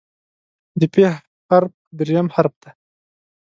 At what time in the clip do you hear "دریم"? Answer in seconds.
1.97-2.27